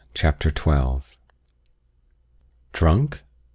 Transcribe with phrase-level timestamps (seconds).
[0.15, 1.15] CHAPTER TWELFTH.
[2.73, 3.21] Drunk?